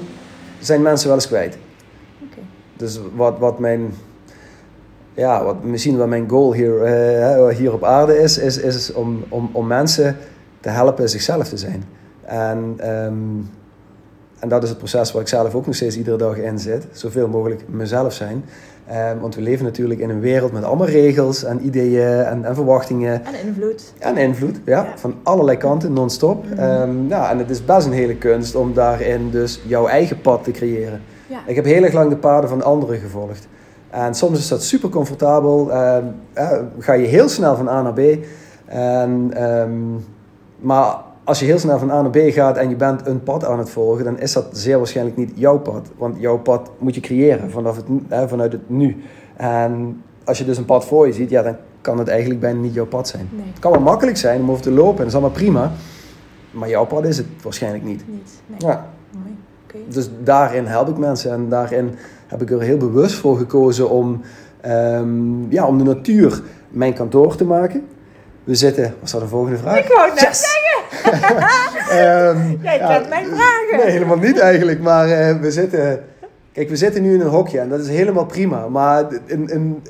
zijn 0.59 0.83
mensen 0.83 1.07
wel 1.07 1.17
eens 1.17 1.27
kwijt. 1.27 1.59
Dus 2.77 3.01
wat, 3.15 3.39
wat 3.39 3.59
mijn, 3.59 3.95
ja, 5.15 5.45
wat 5.45 5.65
misschien 5.65 5.97
wel 5.97 6.07
mijn 6.07 6.29
goal 6.29 6.53
hier, 6.53 6.83
eh, 6.83 7.57
hier 7.57 7.73
op 7.73 7.85
aarde 7.85 8.19
is, 8.19 8.39
is, 8.39 8.59
is 8.59 8.93
om, 8.93 9.25
om, 9.29 9.51
om 9.53 9.67
mensen 9.67 10.17
te 10.61 10.69
helpen 10.69 11.09
zichzelf 11.09 11.49
te 11.49 11.57
zijn. 11.57 11.85
En, 12.25 12.75
ehm, 12.77 13.15
en 14.39 14.49
dat 14.49 14.63
is 14.63 14.69
het 14.69 14.79
proces 14.79 15.13
waar 15.13 15.23
ik 15.23 15.29
zelf 15.29 15.55
ook 15.55 15.67
nog 15.67 15.75
steeds 15.75 15.97
iedere 15.97 16.17
dag 16.17 16.37
in 16.39 16.59
zit. 16.59 16.87
Zoveel 16.93 17.29
mogelijk 17.29 17.63
mezelf 17.69 18.13
zijn. 18.13 18.45
Ehm, 18.87 19.19
want 19.19 19.35
we 19.35 19.41
leven 19.43 19.65
natuurlijk 19.65 20.01
in 20.01 20.11
een 20.11 20.21
wereld 20.21 20.53
met 20.53 20.65
allemaal 20.65 20.87
regels 20.87 21.45
en 21.45 21.65
ideeën 21.67 22.25
en, 22.25 22.45
en 22.45 22.55
verwachtingen. 22.55 23.25
En 23.25 23.47
invloed. 23.47 23.93
En 23.99 24.17
invloed, 24.17 24.61
ja, 24.65 24.83
Ja. 24.85 24.93
van 24.99 25.15
allerlei 25.23 25.57
kanten, 25.57 25.93
non-stop. 25.93 26.45
Ehm, 26.57 27.09
ja, 27.09 27.31
en 27.31 27.39
het 27.39 27.51
is 27.51 27.65
best 27.65 27.87
een 27.87 27.93
hele 27.93 28.17
kunst 28.17 28.55
om 28.55 28.75
daarin 28.75 29.31
dus 29.31 29.61
jouw 29.67 29.87
eigen 29.87 30.21
pad 30.21 30.45
te 30.45 30.51
creëren. 30.51 31.01
Ja. 31.27 31.39
Ik 31.47 31.57
heb 31.57 31.65
heel 31.65 31.83
erg 31.83 31.93
lang 31.93 32.11
de 32.11 32.17
paden 32.17 32.49
van 32.49 32.63
anderen 32.63 32.99
gevolgd. 32.99 33.49
En 33.91 34.15
soms 34.15 34.39
is 34.39 34.49
dat 34.49 34.63
super 34.63 34.89
comfortabel. 34.89 35.73
ehm, 35.73 36.05
eh, 36.33 36.51
ga 36.79 36.93
je 36.93 37.07
heel 37.07 37.29
snel 37.29 37.57
van 37.57 37.69
A 37.69 37.83
naar 37.83 37.93
B. 37.93 38.01
En, 38.67 39.33
maar 40.61 40.95
als 41.29 41.39
je 41.39 41.45
heel 41.45 41.59
snel 41.59 41.79
van 41.79 41.91
A 41.91 42.03
naar 42.03 42.11
B 42.11 42.17
gaat 42.33 42.57
en 42.57 42.69
je 42.69 42.77
bent 42.77 43.07
een 43.07 43.23
pad 43.23 43.45
aan 43.45 43.59
het 43.59 43.71
volgen, 43.71 44.05
dan 44.05 44.19
is 44.19 44.33
dat 44.33 44.47
zeer 44.53 44.77
waarschijnlijk 44.79 45.17
niet 45.17 45.31
jouw 45.35 45.59
pad. 45.59 45.89
Want 45.97 46.17
jouw 46.21 46.39
pad 46.39 46.71
moet 46.79 46.95
je 46.95 47.01
creëren 47.01 47.51
vanaf 47.51 47.77
het, 47.77 47.85
eh, 48.09 48.23
vanuit 48.27 48.53
het 48.53 48.69
nu. 48.71 48.97
En 49.37 50.03
als 50.25 50.39
je 50.39 50.45
dus 50.45 50.57
een 50.59 50.65
pad 50.65 50.85
voor 50.85 51.07
je 51.07 51.13
ziet, 51.13 51.31
ja, 51.31 51.43
dan 51.43 51.57
kan 51.81 51.99
het 51.99 52.09
eigenlijk 52.09 52.41
bijna 52.41 52.61
niet 52.61 52.75
jouw 52.75 52.87
pad 52.87 53.09
zijn. 53.09 53.29
Nee, 53.33 53.47
Het 53.51 53.59
kan 53.59 53.73
wel 53.73 53.81
makkelijk 53.81 54.17
zijn 54.17 54.41
om 54.41 54.51
over 54.51 54.63
te 54.63 54.71
lopen 54.71 54.91
en 54.91 54.97
dat 54.97 55.07
is 55.07 55.13
allemaal 55.15 55.31
prima. 55.31 55.73
Maar 56.51 56.69
jouw 56.69 56.85
pad 56.87 57.05
is 57.05 57.17
het 57.17 57.27
waarschijnlijk 57.43 57.85
niet. 57.85 58.05
niet. 58.09 58.31
Nee. 58.47 58.59
Ja. 58.71 58.87
Mooi. 59.11 59.37
Oké. 59.65 59.79
Dus 59.89 60.11
daarin 60.23 60.65
help 60.67 60.89
ik 60.89 60.97
mensen 60.97 61.33
en 61.33 61.49
daarin 61.49 61.95
heb 62.27 62.43
ik 62.43 62.51
er 62.51 62.61
heel 62.61 62.77
bewust 62.77 63.15
voor 63.15 63.37
gekozen 63.37 63.91
om, 63.91 64.21
ehm, 64.61 65.51
ja, 65.53 65.67
om 65.67 65.79
de 65.79 65.85
natuur 65.85 66.43
mijn 66.69 66.93
kantoor 66.95 67.37
te 67.37 67.45
maken. 67.45 67.87
We 68.45 68.55
zitten, 68.55 68.95
was 69.01 69.11
dat 69.11 69.21
de 69.21 69.27
volgende 69.29 69.57
vraag? 69.59 69.79
Ik 69.79 69.89
wou 69.89 70.05
het 70.11 70.15
net 70.15 70.29
Yes! 70.29 70.41
zeggen. 70.41 70.68
Ehm, 71.89 72.57
Jij 72.63 72.79
ja, 72.79 73.03
mijn 73.09 73.27
vragen. 73.27 73.77
Nee, 73.77 73.91
helemaal 73.91 74.19
niet 74.19 74.39
eigenlijk. 74.39 74.81
Maar 74.81 75.09
eh, 75.09 75.37
we 75.41 75.51
zitten. 75.51 76.01
Kijk, 76.53 76.69
we 76.69 76.77
zitten 76.77 77.03
nu 77.03 77.15
in 77.15 77.21
een 77.21 77.27
hokje 77.27 77.59
en 77.59 77.69
dat 77.69 77.81
is 77.81 77.89
helemaal 77.89 78.27
prima. 78.27 78.69
Maar 78.69 79.07
in, 79.27 79.49
in, 79.49 79.83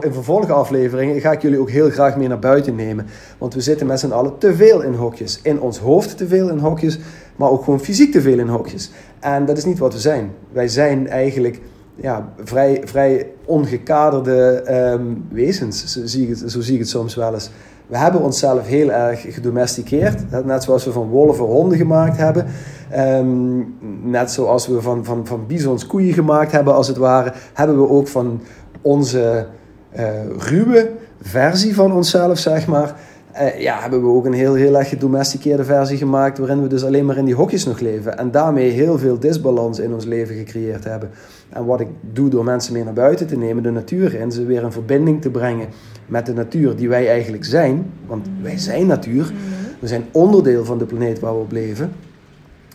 in 0.00 0.12
vervolgafleveringen 0.12 1.20
ga 1.20 1.32
ik 1.32 1.42
jullie 1.42 1.58
ook 1.58 1.70
heel 1.70 1.90
graag 1.90 2.16
mee 2.16 2.28
naar 2.28 2.38
buiten 2.38 2.74
nemen. 2.74 3.06
Want 3.38 3.54
we 3.54 3.60
zitten 3.60 3.86
met 3.86 4.00
z'n 4.00 4.10
allen 4.10 4.38
te 4.38 4.54
veel 4.54 4.80
in 4.80 4.94
hokjes. 4.94 5.40
In 5.42 5.60
ons 5.60 5.78
hoofd 5.78 6.16
te 6.16 6.26
veel 6.26 6.48
in 6.48 6.58
hokjes, 6.58 6.98
maar 7.36 7.50
ook 7.50 7.64
gewoon 7.64 7.80
fysiek 7.80 8.12
te 8.12 8.20
veel 8.20 8.38
in 8.38 8.48
hokjes. 8.48 8.90
En 9.20 9.44
dat 9.44 9.56
is 9.56 9.64
niet 9.64 9.78
wat 9.78 9.92
we 9.92 9.98
zijn. 9.98 10.30
Wij 10.52 10.68
zijn 10.68 11.08
eigenlijk 11.08 11.60
ja, 11.94 12.32
vrij, 12.44 12.82
vrij 12.84 13.30
ongekaderde 13.44 14.62
ehm, 14.64 15.04
wezens. 15.30 15.92
Zo 15.92 16.00
zie, 16.04 16.22
ik 16.22 16.28
het, 16.28 16.50
zo 16.50 16.60
zie 16.60 16.74
ik 16.74 16.80
het 16.80 16.88
soms 16.88 17.14
wel 17.14 17.34
eens. 17.34 17.50
We 17.86 17.96
hebben 17.96 18.20
onszelf 18.20 18.66
heel 18.66 18.90
erg 18.90 19.34
gedomesticeerd. 19.34 20.44
Net 20.44 20.62
zoals 20.62 20.84
we 20.84 20.92
van 20.92 21.08
wolven 21.08 21.44
honden 21.44 21.78
gemaakt 21.78 22.16
hebben. 22.16 22.46
Ehm, 22.90 23.56
net 24.02 24.30
zoals 24.30 24.66
we 24.66 24.80
van, 24.80 25.04
van, 25.04 25.26
van 25.26 25.46
bizons 25.46 25.86
koeien 25.86 26.12
gemaakt 26.12 26.52
hebben, 26.52 26.74
als 26.74 26.88
het 26.88 26.96
ware. 26.96 27.32
Hebben 27.52 27.80
we 27.80 27.88
ook 27.88 28.08
van 28.08 28.40
onze 28.82 29.46
eh, 29.90 30.06
ruwe 30.38 30.90
versie 31.20 31.74
van 31.74 31.92
onszelf, 31.92 32.38
zeg 32.38 32.66
maar. 32.66 32.94
Eh, 33.34 33.60
ja, 33.60 33.80
hebben 33.80 34.02
we 34.02 34.08
ook 34.08 34.26
een 34.26 34.32
heel, 34.32 34.54
heel 34.54 34.78
erg 34.78 34.88
gedomesticeerde 34.88 35.64
versie 35.64 35.96
gemaakt. 35.96 36.38
Waarin 36.38 36.62
we 36.62 36.68
dus 36.68 36.84
alleen 36.84 37.06
maar 37.06 37.16
in 37.16 37.24
die 37.24 37.34
hokjes 37.34 37.64
nog 37.64 37.80
leven. 37.80 38.18
En 38.18 38.30
daarmee 38.30 38.70
heel 38.70 38.98
veel 38.98 39.18
disbalans 39.18 39.78
in 39.78 39.94
ons 39.94 40.04
leven 40.04 40.36
gecreëerd 40.36 40.84
hebben. 40.84 41.10
En 41.48 41.64
wat 41.64 41.80
ik 41.80 41.88
doe 42.00 42.28
door 42.28 42.44
mensen 42.44 42.72
mee 42.72 42.84
naar 42.84 42.92
buiten 42.92 43.26
te 43.26 43.36
nemen, 43.36 43.62
de 43.62 43.70
natuur 43.70 44.14
in, 44.14 44.32
ze 44.32 44.44
weer 44.44 44.62
in 44.62 44.72
verbinding 44.72 45.22
te 45.22 45.30
brengen 45.30 45.68
met 46.06 46.26
de 46.26 46.32
natuur 46.32 46.76
die 46.76 46.88
wij 46.88 47.08
eigenlijk 47.08 47.44
zijn. 47.44 47.90
Want 48.06 48.26
wij 48.42 48.58
zijn 48.58 48.86
natuur. 48.86 49.32
We 49.78 49.86
zijn 49.86 50.04
onderdeel 50.12 50.64
van 50.64 50.78
de 50.78 50.86
planeet 50.86 51.20
waar 51.20 51.34
we 51.34 51.40
op 51.40 51.52
leven. 51.52 51.92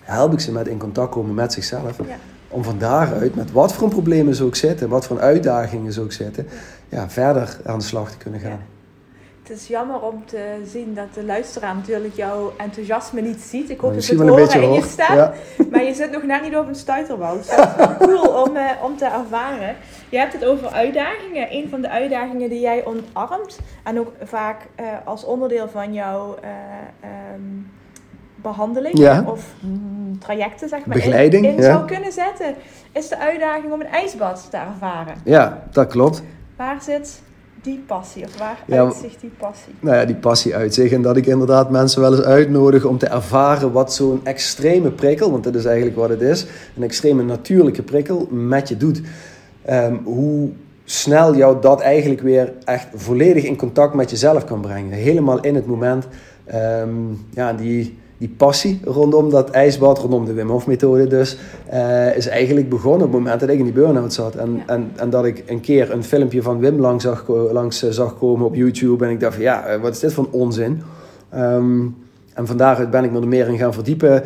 Help 0.02 0.34
ik 0.34 0.40
ze 0.40 0.52
met 0.52 0.68
in 0.68 0.78
contact 0.78 1.12
komen 1.12 1.34
met 1.34 1.54
zichzelf. 1.54 1.98
Ja. 1.98 2.16
Om 2.48 2.64
van 2.64 2.76
daaruit, 2.78 3.36
met 3.36 3.52
wat 3.52 3.74
voor 3.74 3.90
problemen 3.90 4.36
ze 4.36 4.44
ook 4.44 4.56
zitten, 4.56 4.90
wat 4.90 5.06
voor 5.06 5.20
uitdagingen 5.20 5.94
ze 5.94 6.02
ook 6.02 6.12
zitten, 6.12 6.48
ja, 6.90 7.10
verder 7.10 7.60
aan 7.66 7.80
de 7.80 7.86
slag 7.86 8.12
te 8.12 8.18
kunnen 8.18 8.40
gaan. 8.40 8.60
Het 9.50 9.58
is 9.58 9.68
jammer 9.68 10.02
om 10.02 10.26
te 10.26 10.62
zien 10.66 10.94
dat 10.94 11.14
de 11.14 11.24
luisteraar 11.24 11.76
natuurlijk 11.76 12.16
jouw 12.16 12.54
enthousiasme 12.58 13.22
niet 13.22 13.42
ziet. 13.42 13.70
Ik 13.70 13.80
hoop 13.80 13.94
dat 13.94 14.04
ze 14.04 14.16
het 14.16 14.30
horen 14.30 14.62
in 14.62 14.74
je 14.74 14.82
stem. 14.82 15.16
Ja. 15.16 15.34
Maar 15.72 15.84
je 15.84 15.94
zit 15.94 16.12
nog 16.12 16.24
net 16.24 16.42
niet 16.42 16.56
op 16.56 16.68
een 16.68 16.76
stuiterbouw. 16.76 17.38
Dus 17.38 17.48
dat 17.48 17.68
is 17.68 17.76
wel 17.76 17.98
cool 18.08 18.44
om, 18.44 18.56
eh, 18.56 18.64
om 18.84 18.98
te 18.98 19.06
ervaren. 19.06 19.76
Je 20.10 20.18
hebt 20.18 20.34
het 20.34 20.46
over 20.46 20.68
uitdagingen. 20.68 21.48
Een 21.50 21.70
van 21.70 21.82
de 21.82 21.90
uitdagingen 21.90 22.50
die 22.50 22.60
jij 22.60 22.86
omarmt. 22.86 23.60
En 23.84 24.00
ook 24.00 24.12
vaak 24.24 24.68
eh, 24.76 24.86
als 25.04 25.24
onderdeel 25.24 25.70
van 25.70 25.94
jouw 25.94 26.38
eh, 26.42 26.50
ehm, 27.00 27.42
behandeling 28.36 28.98
Ja. 28.98 29.24
of 29.26 29.46
mm, 29.60 30.20
trajecten 30.20 30.70
zeg 30.70 30.86
maar, 30.86 30.96
Begeleiding, 30.96 31.46
in, 31.46 31.52
in 31.52 31.58
ja. 31.58 31.64
zou 31.64 31.86
kunnen 31.86 32.12
zetten. 32.12 32.56
Is 32.92 33.08
de 33.08 33.18
uitdaging 33.18 33.74
om 33.74 33.82
een 33.82 33.88
ijsbad 33.88 34.48
te 34.50 34.58
ervaren. 34.58 35.16
ja, 35.24 35.64
dat 35.72 35.88
klopt. 35.88 36.24
Waar 36.56 36.82
zit 36.82 37.22
die 37.64 37.84
passie? 37.88 38.24
Of 38.26 38.38
waar 38.38 38.64
Ja, 38.66 38.84
uitzicht 38.86 39.22
die 39.22 39.32
passie? 39.38 39.74
nou 39.80 39.96
ja, 39.96 40.06
die 40.06 40.16
passie 40.16 40.56
uit 40.56 40.74
zich. 40.74 40.92
En 40.92 41.02
dat 41.02 41.18
ik 41.18 41.26
inderdaad 41.26 41.70
mensen 41.70 42.02
wel 42.02 42.16
eens 42.16 42.26
uitnodig 42.26 42.86
om 42.86 42.98
te 42.98 43.08
ervaren 43.08 43.72
wat 43.72 43.94
zo'n 43.94 44.20
extreme 44.24 44.92
prikkel, 44.92 45.32
want 45.32 45.44
dat 45.44 45.56
is 45.56 45.66
eigenlijk 45.66 45.96
wat 45.98 46.10
het 46.10 46.22
is, 46.22 46.46
een 46.78 46.84
extreme 46.84 47.24
natuurlijke 47.24 47.84
prikkel 47.84 48.28
met 48.32 48.70
je 48.70 48.78
doet. 48.78 49.02
Ehm, 49.66 49.96
hoe 50.04 50.50
snel 50.84 51.36
jou 51.36 51.62
dat 51.62 51.82
eigenlijk 51.82 52.22
weer 52.22 52.54
echt 52.64 52.88
volledig 52.96 53.44
in 53.44 53.56
contact 53.56 53.94
met 53.94 54.10
jezelf 54.10 54.46
kan 54.46 54.62
brengen. 54.62 54.92
Helemaal 54.92 55.40
in 55.40 55.56
het 55.56 55.66
moment. 55.66 56.08
Ehm, 56.46 56.90
ja, 57.34 57.54
die, 57.54 57.98
die 58.20 58.34
passie 58.38 58.80
rondom 58.84 59.30
dat 59.30 59.50
ijsbad, 59.50 60.00
rondom 60.00 60.26
de 60.26 60.34
Wim 60.34 60.50
Hof 60.50 60.68
methode 60.68 61.08
dus, 61.08 61.38
eh, 61.70 62.16
is 62.16 62.28
eigenlijk 62.28 62.70
begonnen 62.70 63.08
op 63.08 63.14
het 63.14 63.22
moment 63.22 63.40
dat 63.40 63.50
ik 63.50 63.58
in 63.58 63.64
die 63.64 63.74
burn-out 63.74 64.14
zat. 64.14 64.36
En, 64.36 64.54
Ja. 64.56 64.74
en, 64.74 64.92
en 64.96 65.10
dat 65.10 65.26
ik 65.26 65.44
een 65.46 65.60
keer 65.60 65.92
een 65.92 66.04
filmpje 66.04 66.42
van 66.42 66.60
Wim 66.60 66.80
langs 66.80 67.04
zag, 67.04 67.28
langs, 67.52 67.84
eh, 67.84 67.90
zag 67.90 68.18
komen 68.18 68.46
op 68.46 68.56
YouTube. 68.56 69.06
En 69.06 69.12
ik 69.12 69.20
dacht 69.20 69.34
van 69.34 69.44
ja, 69.44 69.66
eh, 69.66 69.82
wat 69.82 69.94
is 69.94 70.00
dit 70.00 70.14
voor 70.14 70.28
onzin? 70.32 70.82
Ehm, 71.30 71.86
en 72.34 72.48
van 72.48 72.58
daaruit 72.58 72.90
ben 72.90 73.04
ik 73.04 73.12
me 73.12 73.20
er 73.22 73.28
meer 73.28 73.48
in 73.48 73.58
gaan 73.58 73.74
verdiepen. 73.74 74.24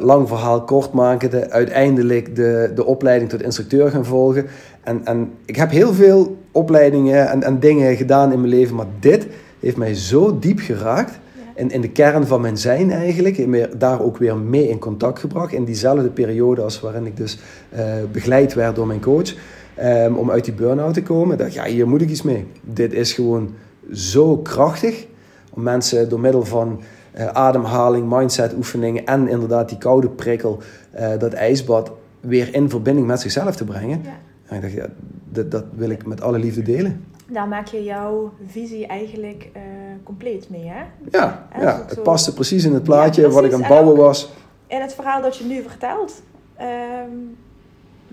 Lang 0.00 0.28
verhaal 0.28 0.62
kort 0.62 0.92
maken. 0.92 1.30
De, 1.30 1.50
uiteindelijk 1.50 2.36
de, 2.36 2.72
de 2.74 2.84
opleiding 2.84 3.30
tot 3.30 3.42
instructeur 3.42 3.90
gaan 3.90 4.04
volgen. 4.04 4.46
En, 4.82 5.00
en 5.04 5.30
ik 5.44 5.56
heb 5.56 5.70
heel 5.70 5.92
veel 5.92 6.36
opleidingen 6.52 7.28
en, 7.28 7.42
en 7.42 7.58
dingen 7.58 7.96
gedaan 7.96 8.32
in 8.32 8.40
mijn 8.40 8.52
leven. 8.52 8.76
Maar 8.76 8.86
dit 9.00 9.26
heeft 9.60 9.76
mij 9.76 9.94
zo 9.94 10.38
diep 10.38 10.58
geraakt. 10.58 11.18
In, 11.58 11.70
in 11.70 11.80
de 11.80 11.90
kern 11.90 12.26
van 12.26 12.40
mijn 12.40 12.58
zijn 12.58 12.90
eigenlijk. 12.90 13.78
Daar 13.80 14.00
ook 14.00 14.16
weer 14.16 14.36
mee 14.36 14.68
in 14.68 14.78
contact 14.78 15.18
gebracht. 15.18 15.52
In 15.52 15.64
diezelfde 15.64 16.08
periode 16.08 16.62
als 16.62 16.80
waarin 16.80 17.06
ik 17.06 17.16
dus 17.16 17.38
eh, 17.68 17.84
begeleid 18.12 18.54
werd 18.54 18.76
door 18.76 18.86
mijn 18.86 19.00
coach. 19.00 19.34
ehm, 19.74 20.14
om 20.14 20.30
uit 20.30 20.44
die 20.44 20.54
burn-out 20.54 20.94
te 20.94 21.02
komen. 21.02 21.32
Ik 21.32 21.38
dacht, 21.38 21.54
ja, 21.54 21.64
hier 21.64 21.88
moet 21.88 22.00
ik 22.02 22.10
iets 22.10 22.22
mee. 22.22 22.46
Dit 22.60 22.92
is 22.92 23.12
gewoon 23.12 23.54
zo 23.92 24.36
krachtig. 24.36 25.06
Om 25.50 25.62
mensen 25.62 26.08
door 26.08 26.20
middel 26.20 26.44
van 26.44 26.80
eh, 27.12 27.26
ademhaling, 27.26 28.08
mindset 28.08 28.54
oefeningen 28.56 29.06
en 29.06 29.28
inderdaad 29.28 29.68
die 29.68 29.78
koude 29.78 30.08
prikkel, 30.08 30.58
eh, 30.90 31.18
dat 31.18 31.32
ijsbad, 31.32 31.92
weer 32.20 32.54
in 32.54 32.70
verbinding 32.70 33.06
met 33.06 33.20
zichzelf 33.20 33.56
te 33.56 33.64
brengen. 33.64 34.00
Ja. 34.04 34.18
En 34.46 34.56
ik 34.56 34.62
dacht, 34.62 34.74
ja, 34.74 34.86
dat, 35.28 35.50
dat 35.50 35.64
wil 35.76 35.90
ik 35.90 36.06
met 36.06 36.20
alle 36.20 36.38
liefde 36.38 36.62
delen. 36.62 37.04
Daar 37.30 37.48
maak 37.48 37.66
je 37.66 37.84
jouw 37.84 38.32
visie 38.46 38.86
eigenlijk 38.86 39.48
eh, 39.52 39.62
compleet 40.02 40.50
mee, 40.50 40.66
hè? 40.68 40.82
Ja, 41.10 41.48
Ja, 41.60 41.84
het 41.88 42.02
paste 42.02 42.34
precies 42.34 42.64
in 42.64 42.74
het 42.74 42.82
plaatje 42.82 43.22
Ja, 43.22 43.28
wat 43.28 43.44
ik 43.44 43.52
aan 43.52 43.58
het 43.58 43.68
bouwen 43.68 43.96
was. 43.96 44.30
En 44.66 44.80
het 44.80 44.94
verhaal 44.94 45.22
dat 45.22 45.36
je 45.36 45.44
nu 45.44 45.62
vertelt, 45.62 46.22
ehm, 46.56 47.10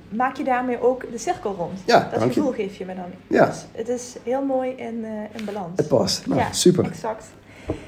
maak 0.09 0.35
je 0.37 0.43
daarmee 0.43 0.81
ook 0.81 1.11
de 1.11 1.17
cirkel 1.17 1.55
rond. 1.57 1.79
Ja, 1.85 2.09
dat 2.11 2.21
je. 2.23 2.27
gevoel 2.27 2.51
geef 2.51 2.77
je 2.77 2.85
me 2.85 2.95
dan. 2.95 3.05
Ja. 3.27 3.45
Dus 3.45 3.65
het 3.71 3.87
is 3.89 4.15
heel 4.23 4.41
mooi 4.41 4.69
in, 4.69 5.05
eh, 5.05 5.39
in 5.39 5.45
balans. 5.45 5.71
Het 5.77 5.87
past. 5.87 6.27
Nou, 6.27 6.39
Ja, 6.39 6.51
super. 6.51 6.85
Exact. 6.85 7.25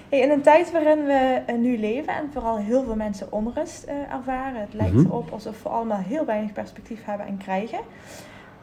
Hey, 0.09 0.19
in 0.19 0.29
een 0.31 0.41
tijd 0.41 0.71
waarin 0.71 1.05
we 1.05 1.41
eh, 1.45 1.55
nu 1.55 1.79
leven 1.79 2.13
en 2.15 2.29
vooral 2.33 2.57
heel 2.57 2.83
veel 2.83 2.95
mensen 2.95 3.27
onrust 3.31 3.85
ervaren, 4.11 4.61
het 4.61 4.73
lijkt 4.73 4.93
Mhm. 4.93 5.05
erop 5.05 5.31
alsof 5.31 5.63
we 5.63 5.69
allemaal 5.69 6.01
heel 6.07 6.25
weinig 6.25 6.51
perspectief 6.53 6.99
hebben 7.05 7.27
en 7.27 7.37
krijgen. 7.37 7.79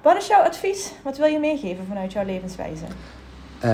Wat 0.05 0.17
is 0.17 0.27
jouw 0.27 0.43
advies? 0.43 0.93
Wat 1.03 1.19
wil 1.19 1.27
je 1.27 1.39
meegeven 1.39 1.85
vanuit 1.89 2.13
jouw 2.13 2.25
levenswijze? 2.25 2.85
Eh, 3.59 3.71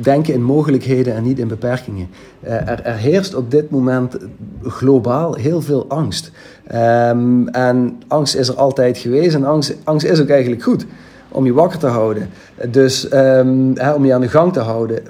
denken 0.00 0.34
in 0.34 0.42
mogelijkheden 0.42 1.14
en 1.14 1.22
niet 1.22 1.38
in 1.38 1.48
beperkingen. 1.48 2.08
Eh, 2.40 2.68
er, 2.68 2.82
er 2.82 2.96
heerst 2.96 3.34
op 3.34 3.50
dit 3.50 3.70
moment 3.70 4.16
globaal 4.62 5.34
heel 5.34 5.62
veel 5.62 5.84
angst. 5.88 6.30
Ehm, 6.66 7.48
en 7.48 8.02
angst 8.08 8.34
is 8.34 8.48
er 8.48 8.54
altijd 8.54 8.98
geweest 8.98 9.34
en 9.34 9.44
angst, 9.44 9.76
angst 9.84 10.06
is 10.06 10.20
ook 10.20 10.28
eigenlijk 10.28 10.62
goed 10.62 10.86
om 11.28 11.44
je 11.44 11.52
wakker 11.52 11.78
te 11.78 11.86
houden. 11.86 12.30
Dus 12.68 13.08
ehm, 13.08 13.92
om 13.94 14.04
je 14.04 14.14
aan 14.14 14.20
de 14.20 14.28
gang 14.28 14.52
te 14.52 14.60
houden. 14.60 15.02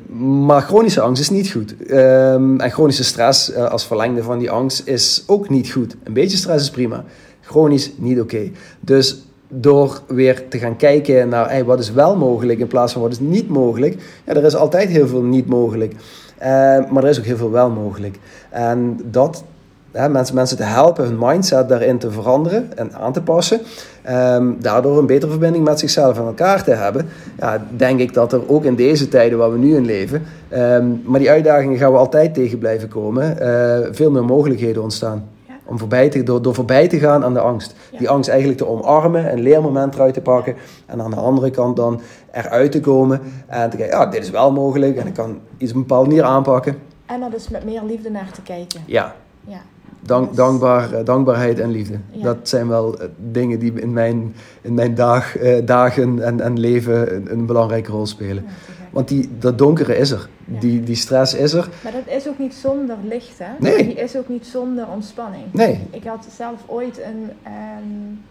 Maar 0.46 0.62
chronische 0.62 1.00
angst 1.00 1.22
is 1.22 1.30
niet 1.30 1.50
goed. 1.50 1.86
Ehm, 1.86 2.60
en 2.60 2.70
chronische 2.70 3.04
stress 3.04 3.52
eh, 3.52 3.70
als 3.70 3.86
verlengde 3.86 4.22
van 4.22 4.38
die 4.38 4.50
angst 4.50 4.86
is 4.86 5.24
ook 5.26 5.48
niet 5.48 5.70
goed. 5.70 5.96
Een 6.04 6.12
beetje 6.12 6.36
stress 6.36 6.64
is 6.64 6.70
prima. 6.70 7.04
Chronisch 7.40 7.92
niet 7.96 8.20
oké. 8.20 8.50
Dus 8.80 9.22
door 9.52 10.00
weer 10.06 10.48
te 10.48 10.58
gaan 10.58 10.76
kijken 10.76 11.28
naar 11.28 11.64
wat 11.64 11.78
is 11.78 11.92
wel 11.92 12.16
mogelijk 12.16 12.58
in 12.58 12.66
plaats 12.66 12.92
van 12.92 13.02
wat 13.02 13.10
is 13.10 13.20
niet 13.20 13.48
mogelijk. 13.48 13.96
Ja, 14.26 14.34
er 14.34 14.44
is 14.44 14.56
altijd 14.56 14.88
heel 14.88 15.08
veel 15.08 15.22
niet 15.22 15.46
mogelijk. 15.46 15.94
Eh, 16.38 16.48
maar 16.90 17.02
er 17.04 17.08
is 17.08 17.18
ook 17.18 17.24
heel 17.24 17.36
veel 17.36 17.50
wel 17.50 17.70
mogelijk. 17.70 18.18
En 18.50 19.00
dat 19.04 19.44
hè, 19.92 20.08
mensen, 20.08 20.34
mensen 20.34 20.56
te 20.56 20.62
helpen 20.62 21.04
hun 21.04 21.18
mindset 21.18 21.68
daarin 21.68 21.98
te 21.98 22.10
veranderen 22.10 22.76
en 22.76 22.94
aan 22.94 23.12
te 23.12 23.22
passen. 23.22 23.60
ehm, 24.02 24.52
daardoor 24.58 24.98
een 24.98 25.06
betere 25.06 25.30
verbinding 25.30 25.64
met 25.64 25.78
zichzelf 25.78 26.18
en 26.18 26.24
elkaar 26.24 26.64
te 26.64 26.70
hebben. 26.70 27.06
Ja, 27.38 27.66
denk 27.76 28.00
ik 28.00 28.14
dat 28.14 28.32
er 28.32 28.48
ook 28.48 28.64
in 28.64 28.74
deze 28.74 29.08
tijden 29.08 29.38
waar 29.38 29.52
we 29.52 29.58
nu 29.58 29.76
in 29.76 29.84
leven. 29.84 30.22
ehm, 30.48 30.86
maar 31.04 31.18
die 31.20 31.30
uitdagingen 31.30 31.78
gaan 31.78 31.92
we 31.92 31.98
altijd 31.98 32.34
tegen 32.34 32.58
blijven 32.58 32.88
komen. 32.88 33.38
eh, 33.40 33.88
veel 33.90 34.10
meer 34.10 34.24
mogelijkheden 34.24 34.82
ontstaan. 34.82 35.24
Om 35.70 35.78
voorbij 35.78 36.08
te, 36.08 36.22
door, 36.22 36.42
door 36.42 36.54
voorbij 36.54 36.88
te 36.88 36.98
gaan 36.98 37.24
aan 37.24 37.32
de 37.34 37.40
angst. 37.40 37.74
Ja. 37.92 37.98
Die 37.98 38.08
angst 38.08 38.28
eigenlijk 38.28 38.58
te 38.58 38.66
omarmen, 38.66 39.32
een 39.32 39.40
leermoment 39.40 39.94
eruit 39.94 40.14
te 40.14 40.20
pakken. 40.20 40.54
En 40.86 41.02
aan 41.02 41.10
de 41.10 41.16
andere 41.16 41.50
kant 41.50 41.76
dan 41.76 42.00
eruit 42.32 42.72
te 42.72 42.80
komen. 42.80 43.20
En 43.46 43.70
te 43.70 43.76
kijken, 43.76 43.98
ja, 43.98 44.06
dit 44.06 44.22
is 44.22 44.30
wel 44.30 44.52
mogelijk. 44.52 44.96
En 44.96 45.06
ik 45.06 45.14
kan 45.14 45.38
iets 45.58 45.70
op 45.70 45.76
een 45.76 45.82
bepaalde 45.86 46.08
manier 46.08 46.24
aanpakken. 46.24 46.76
En 47.06 47.22
er 47.22 47.30
dus 47.30 47.48
met 47.48 47.64
meer 47.64 47.82
liefde 47.86 48.10
naar 48.10 48.30
te 48.32 48.42
kijken. 48.42 48.80
Ja, 48.86 49.14
Ja. 49.46 49.60
dank, 50.02 50.28
Dus- 50.28 50.36
dankbaar, 50.36 50.92
eh, 50.92 51.04
dankbaarheid 51.04 51.58
en 51.58 51.70
liefde. 51.70 51.98
Ja. 52.10 52.24
Dat 52.24 52.36
zijn 52.42 52.68
wel 52.68 52.98
eh, 53.00 53.08
dingen 53.30 53.58
die 53.58 53.72
in 53.80 53.92
mijn, 53.92 54.34
in 54.60 54.74
mijn 54.74 54.94
dag, 54.94 55.36
eh, 55.36 55.66
dagen 55.66 56.22
en, 56.22 56.40
en 56.40 56.58
leven 56.58 57.14
een, 57.16 57.32
een 57.32 57.46
belangrijke 57.46 57.90
rol 57.90 58.06
spelen. 58.06 58.44
Ja. 58.46 58.50
Want 58.90 59.08
die, 59.08 59.38
dat 59.38 59.58
donkere 59.58 59.96
is 59.96 60.10
er. 60.10 60.28
Ja. 60.44 60.60
Die, 60.60 60.82
die 60.82 60.94
stress 60.94 61.34
is 61.34 61.52
er. 61.52 61.68
Maar 61.82 61.92
dat 61.92 62.06
is 62.16 62.28
ook 62.28 62.38
niet 62.38 62.54
zonder 62.54 62.96
licht, 63.04 63.38
hè? 63.38 63.46
Nee. 63.58 63.84
Die 63.84 63.94
is 63.94 64.16
ook 64.16 64.28
niet 64.28 64.46
zonder 64.46 64.88
ontspanning. 64.88 65.44
Nee. 65.52 65.80
Ik 65.90 66.04
had 66.04 66.26
zelf 66.36 66.62
ooit 66.66 67.00
een, 67.02 67.30
een, 67.44 68.22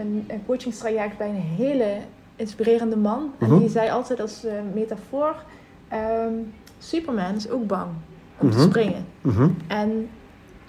een, 0.00 0.24
een 0.28 0.42
coachingstraject 0.46 1.18
bij 1.18 1.28
een 1.28 1.34
hele 1.56 1.96
inspirerende 2.36 2.96
man. 2.96 3.30
En 3.38 3.46
Mhm. 3.48 3.58
die 3.58 3.68
zei 3.68 3.90
altijd 3.90 4.20
als 4.20 4.44
eh, 4.44 4.52
metafoor: 4.74 5.34
ehm, 5.88 6.32
Superman 6.78 7.34
is 7.34 7.50
ook 7.50 7.66
bang 7.66 7.88
om 8.38 8.50
te 8.50 8.56
Mhm. 8.56 8.68
springen. 8.68 9.04
Mhm. 9.20 9.48
En 9.66 10.08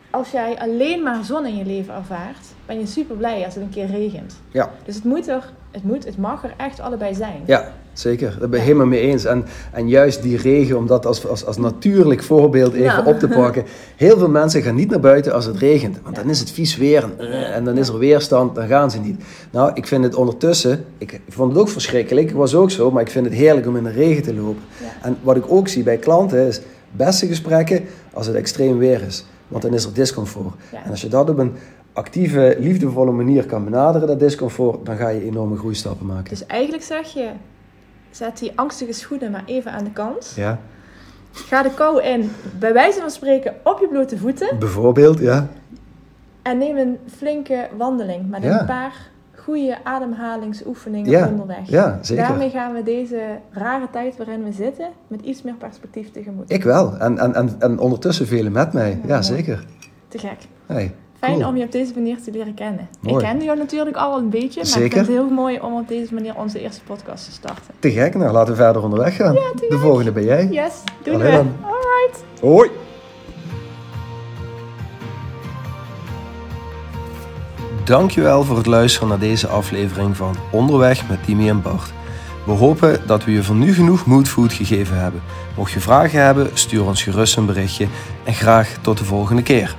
als 0.10 0.32
jij 0.32 0.60
alleen 0.60 1.04
maar 1.04 1.24
zon 1.24 1.46
in 1.46 1.56
je 1.56 1.66
leven 1.66 1.94
ervaart, 1.94 2.46
ben 2.66 2.80
je 2.80 2.86
super 2.86 3.16
blij 3.16 3.46
als 3.46 3.56
het 3.56 3.64
een 3.64 3.70
keer 3.70 3.86
regent. 3.86 4.40
Ja. 4.52 4.70
Dus 4.86 4.96
het 4.96 5.04
moet 5.04 5.28
er, 5.28 5.54
het 5.72 5.84
moet, 5.84 6.06
het 6.06 6.18
mag 6.18 6.44
er 6.44 6.54
echt 6.58 6.80
allebei 6.80 7.14
zijn. 7.16 7.42
Ja, 7.46 7.74
zeker. 7.94 8.36
Daar 8.40 8.50
ben 8.50 8.60
ik 8.60 8.66
helemaal 8.66 8.86
mee 8.88 9.00
eens. 9.00 9.26
En, 9.26 9.46
en 9.72 9.90
juist 9.90 10.22
die 10.22 10.38
regen, 10.38 10.78
om 10.78 10.88
dat 10.88 11.06
als, 11.06 11.28
als, 11.28 11.46
als 11.46 11.58
natuurlijk 11.58 12.24
voorbeeld 12.24 12.74
even 12.74 12.84
Ja. 12.86 13.04
op 13.06 13.20
te 13.20 13.28
pakken. 13.28 13.64
Heel 13.96 14.18
veel 14.18 14.30
mensen 14.30 14.62
gaan 14.62 14.76
niet 14.76 14.90
naar 14.90 15.00
buiten 15.00 15.34
als 15.34 15.46
het 15.46 15.58
regent. 15.58 15.98
Want 16.04 16.16
dan 16.16 16.30
is 16.30 16.40
het 16.40 16.52
vies 16.52 16.78
weer 16.78 17.04
en, 17.04 17.32
eh, 17.32 17.56
en 17.56 17.64
dan 17.66 17.78
is 17.78 17.88
er 17.88 17.98
weerstand, 17.98 18.56
dan 18.56 18.68
gaan 18.68 18.92
ze 18.92 19.00
niet. 19.00 19.24
Nou, 19.52 19.72
ik 19.74 19.88
vind 19.88 20.04
het 20.04 20.16
ondertussen, 20.16 20.86
ik 20.98 21.22
vond 21.30 21.52
het 21.52 21.62
ook 21.62 21.70
verschrikkelijk. 21.70 22.30
Ik 22.30 22.36
was 22.36 22.56
ook 22.56 22.72
zo, 22.72 22.92
maar 22.92 23.02
ik 23.02 23.12
vind 23.12 23.26
het 23.26 23.36
heerlijk 23.36 23.68
om 23.68 23.76
in 23.76 23.84
de 23.84 23.92
regen 23.92 24.24
te 24.24 24.34
lopen. 24.34 24.62
Ja. 24.82 24.88
En 25.08 25.18
wat 25.22 25.36
ik 25.36 25.44
ook 25.48 25.68
zie 25.68 25.84
bij 25.84 25.98
klanten 25.98 26.48
is 26.48 26.62
beste 26.92 27.28
gesprekken 27.28 27.84
als 28.14 28.28
het 28.28 28.36
extreem 28.36 28.78
weer 28.78 29.02
is. 29.08 29.26
Want 29.48 29.64
dan 29.64 29.74
is 29.74 29.86
er 29.86 29.94
discomfort. 29.94 30.54
Ja. 30.72 30.84
En 30.84 30.90
als 30.92 31.02
je 31.02 31.08
dat 31.08 31.30
op 31.30 31.38
een 31.38 31.52
actieve, 31.94 32.56
liefdevolle 32.60 33.12
manier 33.12 33.46
kan 33.46 33.64
benaderen, 33.64 34.08
dat 34.08 34.20
discomfort, 34.20 34.86
dan 34.86 34.96
ga 34.98 35.10
je 35.10 35.26
enorme 35.26 35.56
groeistappen 35.58 36.06
maken. 36.06 36.30
Dus 36.30 36.46
eigenlijk 36.46 36.84
zeg 36.84 37.14
je, 37.14 37.28
zet 38.12 38.38
die 38.38 38.52
angstige 38.56 38.94
schoenen 38.94 39.32
maar 39.32 39.44
even 39.46 39.72
aan 39.72 39.84
de 39.84 39.92
kant. 39.92 40.34
Ja, 40.36 40.60
Ga 41.34 41.64
de 41.64 41.74
kou 41.74 42.02
in, 42.04 42.32
bij 42.60 42.74
wijze 42.74 43.00
van 43.00 43.10
spreken, 43.12 43.54
op 43.64 43.80
je 43.80 43.88
blote 43.88 44.18
voeten. 44.18 44.60
bijvoorbeeld, 44.60 45.20
ja. 45.20 45.48
En 46.42 46.58
neem 46.58 46.78
een 46.78 46.98
flinke 47.18 47.68
wandeling 47.78 48.30
met 48.30 48.44
Ja. 48.44 48.60
een 48.60 48.66
paar 48.66 48.94
goede 49.36 49.78
ademhalingsoefeningen 49.84 51.12
Ja, 51.12 51.28
onderweg. 51.28 51.70
ja, 51.70 52.00
zeker. 52.02 52.28
Daarmee 52.28 52.50
gaan 52.50 52.74
we 52.74 52.84
deze 52.84 53.22
rare 53.52 53.88
tijd 53.92 54.18
waarin 54.18 54.44
we 54.44 54.52
zitten 54.52 54.88
met 55.08 55.22
iets 55.22 55.42
meer 55.42 55.54
perspectief 55.54 56.12
tegemoet. 56.12 56.52
Ik 56.52 56.64
wel. 56.64 56.98
En, 56.98 57.18
en, 57.18 57.34
en, 57.36 57.56
en 57.60 57.80
ondertussen 57.80 58.28
velen 58.28 58.52
met 58.52 58.74
mij. 58.74 59.00
Ja, 59.08 59.16
Ja. 59.16 59.22
zeker. 59.22 59.66
Te 60.08 60.18
gek. 60.18 60.38
Hey, 60.66 60.96
Fijn 61.22 61.34
cool. 61.36 61.48
om 61.48 61.58
je 61.58 61.64
op 61.64 61.72
deze 61.72 61.92
manier 61.96 62.22
te 62.24 62.32
leren 62.32 62.54
kennen. 62.54 62.90
Mooi. 63.00 63.16
Ik 63.24 63.30
kende 63.30 63.46
jou 63.46 63.58
natuurlijk 63.58 63.98
al 63.98 64.18
een 64.18 64.30
beetje, 64.30 64.48
maar 64.64 64.66
ik 64.66 64.68
Zeker. 64.74 64.92
vind 64.92 65.08
het 65.08 65.16
heel 65.16 65.30
mooi 65.30 65.60
om 65.60 65.74
op 65.78 65.88
deze 65.88 66.14
manier 66.14 66.36
onze 66.36 66.62
eerste 66.62 66.82
podcast 66.84 67.26
te 67.26 67.32
starten. 67.32 67.74
Te 67.80 67.92
gek. 67.92 68.16
Nou, 68.16 68.32
laten 68.32 68.54
we 68.54 68.62
verder 68.62 68.84
onderweg 68.84 69.16
gaan. 69.16 69.34
te 69.34 69.66
De 69.70 69.78
volgende 69.78 70.12
ben 70.12 70.24
jij. 70.24 70.48
Yes, 70.52 70.74
doen 71.04 71.14
Allee 71.14 71.30
we. 71.32 71.36
dan. 71.36 71.56
Alright. 71.62 72.24
Hoi. 72.42 72.70
Dankjewel 77.86 78.44
voor 78.44 78.58
het 78.58 78.66
luisteren 78.66 79.08
naar 79.08 79.20
deze 79.20 79.48
aflevering 79.48 80.18
van 80.18 80.36
Onderweg 80.52 81.10
met 81.10 81.24
Timmy 81.26 81.50
en 81.50 81.62
Bart. 81.62 81.94
We 82.46 82.52
hopen 82.52 83.02
dat 83.08 83.24
we 83.26 83.32
je 83.32 83.44
voor 83.44 83.56
nu 83.56 83.74
genoeg 83.74 84.06
moodfood 84.06 84.54
gegeven 84.54 85.00
hebben. 85.00 85.22
Mocht 85.58 85.72
je 85.72 85.80
vragen 85.80 86.24
hebben, 86.24 86.50
stuur 86.54 86.86
ons 86.86 87.04
gerust 87.04 87.38
een 87.38 87.46
berichtje 87.46 87.88
en 88.24 88.34
graag 88.34 88.78
tot 88.82 88.98
de 88.98 89.06
volgende 89.06 89.44
keer. 89.44 89.76